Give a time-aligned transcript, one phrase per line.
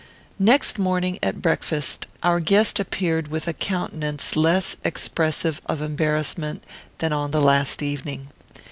[0.39, 6.63] Next morning, at breakfast, our guest appeared with a countenance less expressive of embarrassment
[6.97, 8.29] than on the last evening.